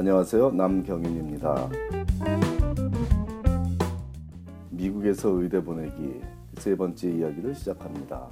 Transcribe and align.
안녕하세요. 0.00 0.52
남경윤입니다. 0.52 1.68
미국에서 4.70 5.28
의대 5.28 5.62
보내기 5.62 6.22
세 6.56 6.74
번째 6.74 7.10
이야기를 7.10 7.54
시작합니다. 7.54 8.30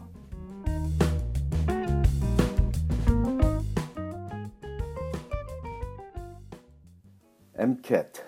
MCAT, 7.58 8.22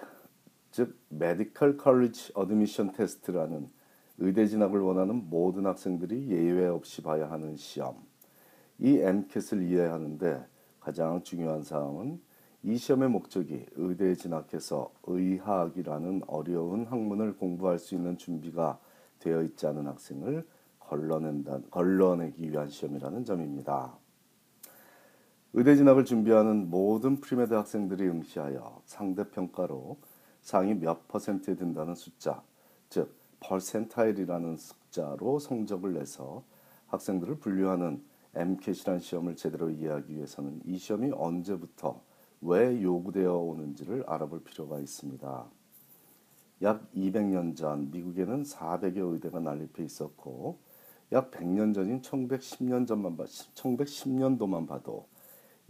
즉 0.70 0.98
Medical 1.10 1.78
College 1.82 2.34
Admission 2.38 2.94
Test라는 2.94 3.70
의대 4.18 4.46
진학을 4.46 4.80
원하는 4.80 5.30
모든 5.30 5.64
학생들이 5.64 6.28
예외 6.28 6.66
없이 6.66 7.02
봐야 7.02 7.30
하는 7.30 7.56
시험. 7.56 8.04
이 8.78 8.98
MCAT을 8.98 9.62
이해하는데 9.62 10.44
가장 10.78 11.22
중요한 11.22 11.62
사항은 11.62 12.20
이 12.62 12.76
시험의 12.76 13.08
목적이 13.08 13.64
의대에 13.76 14.14
진학해서 14.14 14.92
의학이라는 15.04 16.22
어려운 16.26 16.84
학문을 16.84 17.36
공부할 17.36 17.78
수 17.78 17.94
있는 17.94 18.18
준비가 18.18 18.78
되어 19.18 19.42
있지 19.42 19.66
않은 19.66 19.86
학생을 19.86 20.46
걸러낸다, 20.78 21.60
걸러내기 21.70 22.50
위한 22.50 22.68
시험이라는 22.68 23.24
점입니다. 23.24 23.96
의대 25.52 25.74
진학을 25.74 26.04
준비하는 26.04 26.68
모든 26.68 27.16
pre-med 27.20 27.54
학생들이 27.54 28.06
응시하여 28.06 28.82
상대 28.84 29.28
평가로 29.30 29.98
상위 30.42 30.74
몇 30.74 31.08
퍼센트에 31.08 31.56
든다는 31.56 31.94
숫자, 31.94 32.42
즉 32.88 33.14
percentile이라는 33.40 34.56
숫자로 34.56 35.38
성적을 35.38 35.94
내서 35.94 36.44
학생들을 36.88 37.38
분류하는 37.38 38.02
MCAT이라는 38.34 39.00
시험을 39.00 39.36
제대로 39.36 39.70
이해하기 39.70 40.14
위해서는 40.14 40.60
이 40.66 40.76
시험이 40.76 41.10
언제부터 41.14 42.00
왜 42.42 42.82
요구되어 42.82 43.36
오는지를 43.36 44.04
알아볼 44.06 44.42
필요가 44.42 44.80
있습니다. 44.80 45.50
약 46.62 46.90
200년 46.92 47.54
전 47.56 47.90
미국에는 47.90 48.44
400여 48.44 49.12
의대가 49.12 49.40
난립해 49.40 49.84
있었고 49.84 50.58
약 51.12 51.30
100년 51.30 51.74
전인 51.74 52.00
1910년 52.02 52.86
전만 52.86 53.16
1910년도만 53.16 54.66
봐도 54.66 55.06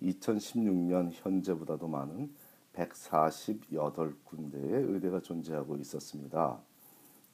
2016년 0.03 1.11
현재보다도 1.13 1.89
많은 1.89 2.33
148군데의 2.75 4.93
의대가 4.93 5.21
존재하고 5.21 5.77
있었습니다. 5.77 6.61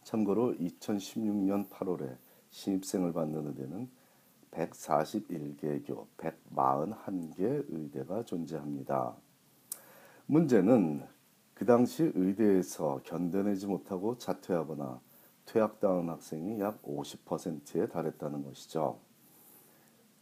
참고로 0.03 0.55
2016년 0.55 1.69
8월에 1.69 2.17
신입생을 2.51 3.13
받는 3.13 3.47
의대는 3.49 3.89
141개 4.51 5.87
교 5.87 6.09
141개 6.17 7.67
의대가 7.69 8.25
존재합니다. 8.25 9.15
문제는 10.27 11.05
그 11.55 11.65
당시 11.65 12.11
의대에서 12.15 13.01
견뎌내지 13.05 13.67
못하고 13.67 14.19
자퇴하거나 14.19 15.01
퇴학당한 15.45 16.09
학생이 16.09 16.61
약 16.61 16.83
50%에 16.83 17.87
달했다는 17.87 18.43
것이죠. 18.43 18.99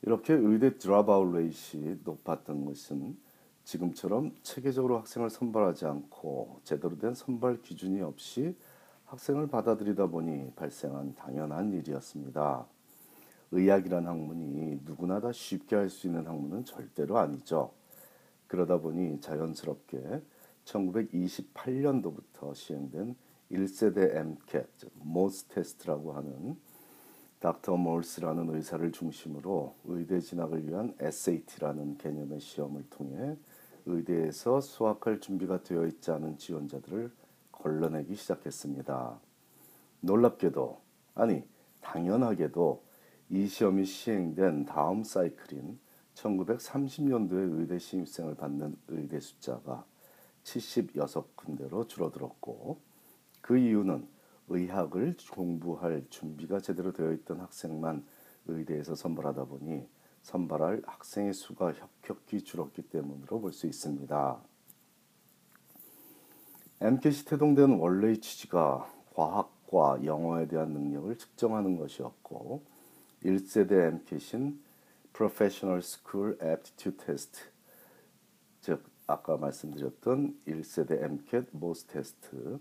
이렇게 0.03 0.35
의대 0.35 0.77
dropout 0.77 1.35
rate이 1.35 2.01
높았던 2.05 2.67
것은 2.67 3.17
지금처럼 3.65 4.37
체계적으로 4.43 4.99
학생을 4.99 5.31
선발하지 5.31 5.87
않고 5.87 6.61
제대로 6.65 6.99
된 6.99 7.15
선발 7.15 7.63
기준이 7.63 8.03
없이 8.03 8.55
학생을 9.07 9.47
받아들이다 9.47 10.09
보니 10.09 10.53
발생한 10.55 11.15
당연한 11.15 11.73
일이었습니다. 11.73 12.67
의학이란 13.53 14.07
학문이 14.07 14.81
누구나 14.85 15.21
다 15.21 15.33
쉽게 15.33 15.77
할 15.77 15.89
수 15.89 16.07
있는 16.09 16.27
학문은 16.27 16.67
절대로 16.67 17.17
아니죠. 17.17 17.73
그러다 18.55 18.79
보니 18.79 19.21
자연스럽게 19.21 20.23
1928년도부터 20.65 22.55
시행된 22.55 23.17
1세대 23.51 24.15
MCAT, 24.15 24.91
모스 24.95 25.47
테스트라고 25.47 26.13
하는 26.13 26.57
닥터 27.41 27.77
몰스라는 27.77 28.55
의사를 28.55 28.93
중심으로 28.93 29.75
의대 29.87 30.21
진학을 30.21 30.69
위한 30.69 30.95
SAT라는 31.01 31.99
개념의 31.99 32.39
시험을 32.39 32.85
통해 32.91 33.37
의대에서 33.87 34.61
수학할 34.61 35.21
준비가 35.21 35.63
되어 35.65 35.87
있지 35.87 36.13
않은 36.13 36.39
지원자들을 36.39 37.11
걸러내기 37.51 38.15
시작했습니다. 38.15 39.19
놀랍게도 40.01 40.81
아니 41.17 41.43
당연하게도 41.81 42.85
이 43.31 43.49
시험이 43.49 43.85
시행된 43.85 44.65
다음 44.65 45.03
사이클인 45.03 45.84
1930년도에 46.15 47.59
의대 47.59 47.79
신입생을 47.79 48.35
받는 48.37 48.77
의대 48.89 49.21
숫자가 49.21 49.85
76군데로 50.45 51.89
줄어들었고 51.89 52.79
그 53.41 53.59
이유는 53.59 54.07
의학을 54.49 55.17
공부할 55.31 56.05
준비가 56.11 56.61
제대로 56.61 56.93
되어 56.93 57.13
있던 57.13 57.41
학생만 57.41 58.05
의대에서 58.47 58.95
선발하다 58.95 59.45
보니 59.45 59.87
선발할 60.23 60.83
학생의 60.87 61.35
수가 61.35 61.73
혁혁히 61.73 62.43
줄었기 62.43 62.83
때문으로 62.83 63.41
볼 63.41 63.53
수 63.53 63.67
있습니다. 63.67 64.41
MCAT이 66.81 67.25
태동된 67.25 67.79
원래의 67.79 68.19
취지가 68.19 68.91
과학과 69.15 70.05
영어에 70.05 70.49
대한 70.49 70.71
능력을 70.73 71.17
측정하는 71.17 71.79
것이었고 71.79 72.63
1세대 73.25 73.93
MCAT인 73.93 74.63
Professional 75.15 75.79
School 75.79 76.37
Aptitude 76.43 76.97
Test. 77.07 77.41
즉 78.61 78.83
아까 79.07 79.37
말씀드렸던 79.37 80.41
1세대 80.49 81.01
MCAT 81.03 81.47
모스 81.53 81.87
테스트. 81.87 82.59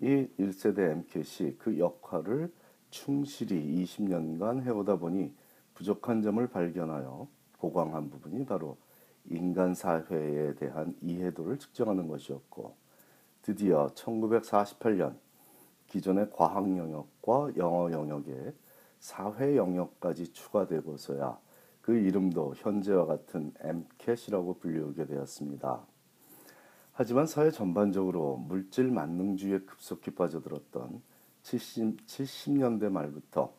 이 0.00 0.26
1세대 0.38 0.90
MCAT이 0.90 1.58
그 1.58 1.78
역할을 1.78 2.50
충실히 2.88 3.84
20년간 3.84 4.62
해오다 4.62 4.96
보니 4.96 5.34
부족한 5.74 6.22
점을 6.22 6.44
발견하여 6.46 7.28
보강한 7.58 8.08
부분이 8.08 8.46
바로 8.46 8.78
인간 9.26 9.74
사회에 9.74 10.54
대한 10.54 10.96
이해도를 11.02 11.58
측정하는 11.58 12.08
것이었고 12.08 12.74
드디어 13.42 13.88
1948년 13.94 15.16
기존의 15.88 16.30
과학 16.32 16.64
영역과 16.76 17.52
영어 17.56 17.92
영역에 17.92 18.54
사회 18.98 19.56
영역까지 19.56 20.32
추가되고서야 20.32 21.38
그 21.82 21.96
이름도 21.96 22.54
현재와 22.56 23.06
같은 23.06 23.52
MCAT이라고 23.60 24.58
불리우게 24.58 25.06
되었습니다. 25.06 25.84
하지만 26.92 27.26
사회 27.26 27.50
전반적으로 27.50 28.36
물질 28.36 28.90
만능주의에 28.90 29.60
급속히 29.60 30.12
빠져들었던 30.12 31.02
70, 31.42 32.06
70년대 32.06 32.88
말부터 32.88 33.52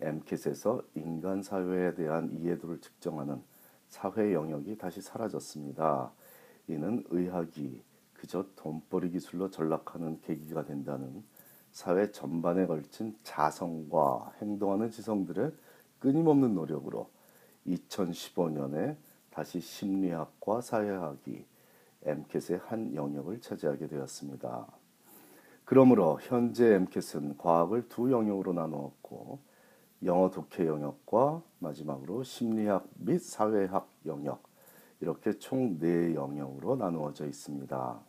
MCAT에서 0.00 0.82
인간 0.94 1.42
사회에 1.42 1.94
대한 1.94 2.30
이해도를 2.32 2.80
측정하는 2.80 3.42
사회 3.88 4.34
영역이 4.34 4.76
다시 4.76 5.00
사라졌습니다. 5.00 6.12
이는 6.68 7.02
의학이 7.08 7.82
그저 8.12 8.44
돈벌이 8.56 9.10
기술로 9.10 9.50
전락하는 9.50 10.20
계기가 10.20 10.64
된다는 10.64 11.22
사회 11.72 12.10
전반에 12.10 12.66
걸친 12.66 13.16
자성과 13.22 14.32
행동하는 14.40 14.90
지성들의 14.90 15.52
끊임없는 16.00 16.54
노력으로 16.54 17.13
2015년에 17.66 18.96
다시 19.30 19.60
심리학과 19.60 20.60
사회학이 20.60 21.44
MCAT의 22.02 22.60
한 22.66 22.94
영역을 22.94 23.40
차지하게 23.40 23.88
되었습니다. 23.88 24.66
그러므로 25.64 26.18
현재 26.22 26.74
MCAT은 26.74 27.38
과학을 27.38 27.88
두 27.88 28.12
영역으로 28.12 28.52
나누었고 28.52 29.38
영어 30.04 30.30
독해 30.30 30.68
영역과 30.68 31.42
마지막으로 31.58 32.22
심리학 32.22 32.86
및 32.96 33.18
사회학 33.20 33.88
영역 34.06 34.42
이렇게 35.00 35.38
총 35.38 35.78
네 35.78 36.14
영역으로 36.14 36.76
나누어져 36.76 37.26
있습니다. 37.26 38.00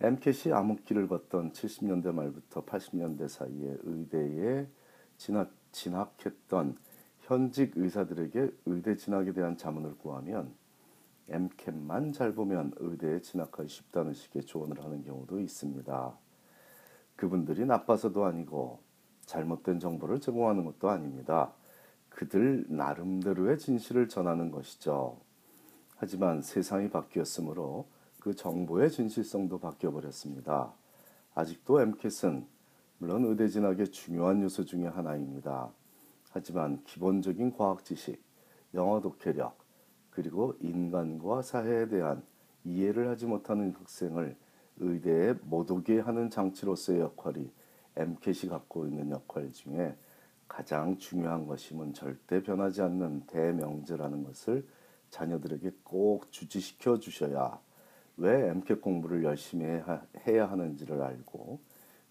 MCAT이 0.00 0.54
암흑기를 0.54 1.08
걷던 1.08 1.52
70년대 1.52 2.12
말부터 2.12 2.64
80년대 2.64 3.28
사이에 3.28 3.76
의대에 3.82 4.68
진학, 5.16 5.50
진학했던 5.72 6.76
현직 7.26 7.72
의사들에게 7.74 8.50
의대 8.66 8.96
진학에 8.96 9.32
대한 9.32 9.56
자문을 9.56 9.98
구하면 9.98 10.54
MCAT만 11.28 12.12
잘 12.12 12.32
보면 12.32 12.72
의대에 12.76 13.20
진학하기 13.20 13.68
쉽다는 13.68 14.14
식의 14.14 14.44
조언을 14.44 14.82
하는 14.84 15.02
경우도 15.02 15.40
있습니다. 15.40 16.16
그분들이 17.16 17.66
나빠서도 17.66 18.24
아니고 18.24 18.78
잘못된 19.24 19.80
정보를 19.80 20.20
제공하는 20.20 20.64
것도 20.66 20.88
아닙니다. 20.88 21.52
그들 22.10 22.64
나름대로의 22.68 23.58
진실을 23.58 24.08
전하는 24.08 24.52
것이죠. 24.52 25.18
하지만 25.96 26.42
세상이 26.42 26.90
바뀌었으므로 26.90 27.88
그 28.20 28.36
정보의 28.36 28.88
진실성도 28.88 29.58
바뀌어 29.58 29.90
버렸습니다. 29.90 30.72
아직도 31.34 31.80
MCAT은 31.80 32.46
물론 32.98 33.24
의대 33.24 33.48
진학의 33.48 33.88
중요한 33.88 34.42
요소 34.42 34.64
중의 34.64 34.90
하나입니다. 34.90 35.72
하지만 36.36 36.84
기본적인 36.84 37.56
과학 37.56 37.82
지식, 37.82 38.22
영어 38.74 39.00
독해력, 39.00 39.56
그리고 40.10 40.54
인간과 40.60 41.40
사회에 41.40 41.88
대한 41.88 42.22
이해를 42.62 43.08
하지 43.08 43.24
못하는 43.24 43.72
학생을 43.72 44.36
의대에 44.76 45.32
못 45.44 45.70
오게 45.70 46.00
하는 46.00 46.28
장치로서의 46.28 47.00
역할이 47.00 47.50
MCAT이 47.96 48.50
갖고 48.50 48.86
있는 48.86 49.10
역할 49.10 49.50
중에 49.50 49.96
가장 50.46 50.98
중요한 50.98 51.46
것임은 51.46 51.94
절대 51.94 52.42
변하지 52.42 52.82
않는 52.82 53.22
대명제라는 53.28 54.24
것을 54.24 54.68
자녀들에게 55.08 55.70
꼭 55.84 56.30
주지시켜 56.30 56.98
주셔야 56.98 57.58
왜 58.18 58.50
MCAT 58.50 58.82
공부를 58.82 59.24
열심히 59.24 59.64
해야 60.26 60.50
하는지를 60.50 61.00
알고 61.00 61.60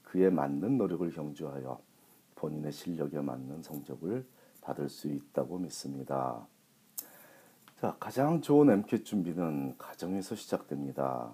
그에 0.02 0.32
맞는 0.32 0.80
노력을 0.80 1.08
경주하여 1.12 1.80
본인의 2.46 2.72
실력에 2.72 3.20
맞는 3.22 3.64
성적을 3.64 4.24
받을 4.62 4.88
수 4.88 5.08
있다고 5.08 5.58
믿습니다. 5.58 6.46
자, 7.82 7.98
가장 8.00 8.40
좋은 8.40 8.70
MCAT 8.70 9.04
준비는 9.04 9.78
가정에서 9.80 10.36
시작됩니다. 10.36 11.32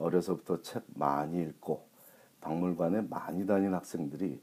어려서부터 0.00 0.62
책 0.62 0.82
많이 0.94 1.40
읽고 1.40 1.86
박물관에 2.40 3.02
많이 3.02 3.46
다닌 3.46 3.72
학생들이 3.72 4.42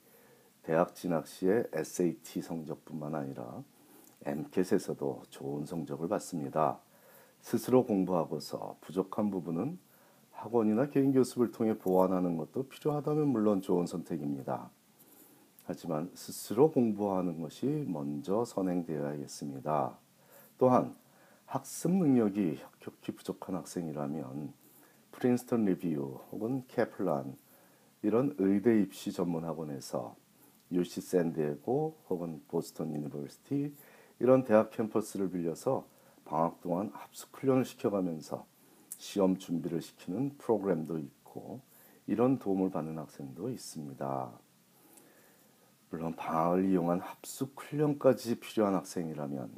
대학 0.63 0.95
진학 0.95 1.27
시에 1.27 1.65
SAT 1.74 2.41
성적뿐만 2.41 3.13
아니라 3.13 3.62
MCAT에서도 4.25 5.24
좋은 5.30 5.65
성적을 5.65 6.07
받습니다. 6.07 6.80
스스로 7.41 7.85
공부하고서 7.85 8.77
부족한 8.80 9.31
부분은 9.31 9.77
학원이나 10.31 10.88
개인 10.88 11.12
교습을 11.12 11.51
통해 11.51 11.77
보완하는 11.77 12.38
것도 12.38 12.69
필요하다면 12.69 13.27
물론 13.27 13.62
좋은 13.62 13.85
선택입니다. 13.85 14.71
하지만 15.65 16.12
스스로 16.13 16.71
공부하는 16.71 17.42
것이 17.42 17.86
먼저 17.88 18.44
선행되어야겠습니다. 18.45 19.98
또한 20.57 20.95
학습 21.45 21.92
능력이 21.92 22.60
혁혁히 22.60 23.13
부족한 23.13 23.56
학생이라면 23.56 24.54
Princeton 25.12 25.66
Review 25.66 26.19
혹은 26.31 26.63
Kaplan 26.68 27.38
이런 28.01 28.36
의대 28.38 28.81
입시 28.81 29.12
전문 29.12 29.45
학원에서 29.45 30.15
UC 30.71 31.01
San 31.01 31.38
Diego 31.38 31.98
혹은 32.09 32.42
Boston 32.48 32.94
University 32.94 33.74
이런 34.19 34.44
대학 34.44 34.71
캠퍼스를 34.71 35.30
빌려서 35.30 35.88
방학 36.25 36.62
동안 36.62 36.89
합숙 36.94 37.30
훈련을 37.38 37.63
시켜가면서 37.66 38.45
시험 38.98 39.38
준비를 39.38 39.81
시키는 39.81 40.38
프로그램도 40.38 40.98
있고 41.00 41.62
이런 42.07 42.39
도움을 42.39 42.71
받는 42.71 42.98
학생도 42.98 43.50
있습니다. 43.50 44.31
물론 45.94 46.16
방학을 46.16 46.72
이용한 46.72 47.01
합숙 47.01 47.54
훈련까지 47.56 48.40
필요한 48.40 48.74
학생이라면 48.74 49.51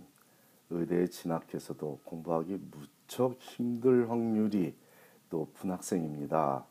의대에 0.70 1.08
진학해서도 1.08 2.02
공부하기 2.04 2.60
무척 2.72 3.40
힘들 3.40 4.10
확률이 4.10 4.76
높은 5.30 5.72
학생입니다. 5.72 6.66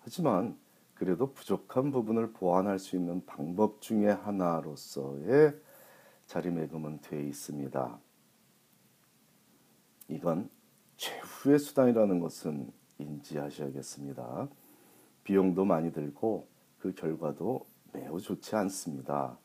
하지만 0.00 0.58
그래도 0.92 1.32
부족한 1.32 1.90
부분을 1.90 2.32
보완할 2.32 2.78
수 2.78 2.96
있는 2.96 3.24
방법 3.24 3.80
중의 3.80 4.14
하나로서의 4.14 5.58
자리매김은 6.26 7.00
되어 7.00 7.20
있습니다. 7.20 7.98
이건 10.08 10.50
최후의 10.98 11.58
수단이라는 11.60 12.20
것은 12.20 12.70
인지하셔야겠습니다. 12.98 14.48
비용도 15.24 15.64
많이 15.64 15.92
들고 15.94 16.46
그 16.78 16.92
결과도 16.92 17.67
매우 17.92 18.20
좋지 18.20 18.54
않습니다. 18.56 19.38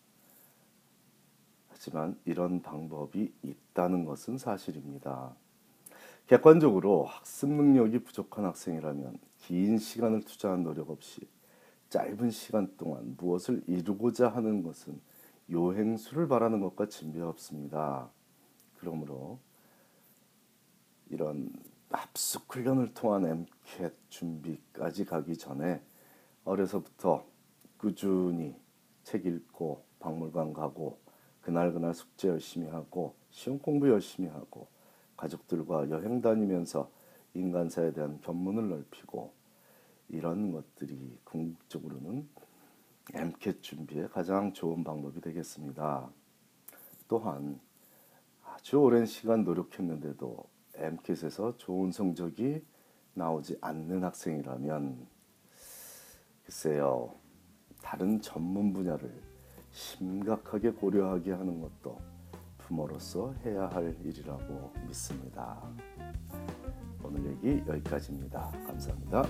하지만 1.70 2.18
이런 2.26 2.62
방법이 2.62 3.34
있다는 3.42 4.06
것은 4.06 4.38
사실입니다. 4.38 5.36
객관적으로 6.28 7.04
학습 7.04 7.50
능력이 7.50 8.00
부족한 8.00 8.46
학생이라면 8.46 9.20
긴 9.40 9.78
시간을 9.78 10.22
투자한 10.22 10.64
노력 10.64 10.90
없이 10.90 11.28
짧은 11.90 12.32
시간 12.32 12.76
동안 12.78 13.16
무엇을 13.18 13.64
이루고자 13.68 14.30
하는 14.30 14.64
것은 14.64 15.00
요행수를 15.52 16.28
바라는 16.28 16.62
것과 16.62 16.88
진배 16.88 17.22
없습니다. 17.22 18.10
그러므로 18.80 19.40
이런 21.10 21.52
합숙 21.92 22.56
훈련을 22.56 22.94
통한 22.94 23.26
MCAT 23.26 23.96
준비까지 24.10 25.06
가기 25.06 25.38
전에 25.38 25.82
어려서부터 26.46 27.26
꾸준히 27.84 28.56
책 29.04 29.26
읽고 29.26 29.84
박물관 30.00 30.54
가고 30.54 31.00
그날그날 31.42 31.94
숙제 31.94 32.30
열심히 32.30 32.70
하고 32.70 33.14
시험 33.30 33.60
공부 33.60 33.90
열심히 33.90 34.30
하고 34.30 34.70
가족들과 35.18 35.90
여행 35.90 36.22
다니면서 36.22 36.90
인간사에 37.34 37.92
대한 37.92 38.22
견문을 38.22 38.70
넓히고 38.70 39.34
이런 40.08 40.54
것들이 40.54 41.20
궁극적으로는 41.26 42.30
MCAT 43.14 43.62
준비에 43.62 44.08
가장 44.08 44.54
좋은 44.54 44.86
방법이 44.86 45.20
되겠습니다. 45.20 46.10
또한 47.10 47.60
아주 48.46 48.78
오랜 48.78 49.06
시간 49.06 49.44
노력했는데도 49.44 50.46
MCAT에서 50.76 51.58
좋은 51.58 51.92
성적이 51.92 52.64
나오지 53.14 53.58
않는 53.60 54.06
학생이라면 54.06 55.06
글쎄요 56.46 57.23
다른 57.94 58.20
전문 58.20 58.74
분야를 58.74 59.22
심각하게 59.70 60.72
고려하게 60.72 61.32
하는 61.32 61.62
것도 61.62 62.02
부모로서 62.58 63.36
해야 63.46 63.68
할 63.68 63.96
일이라고 64.04 64.74
믿습니다. 64.88 65.62
오늘 67.04 67.24
얘기 67.28 67.64
여기까지입니다. 67.68 68.50
감사합니다. 68.66 69.24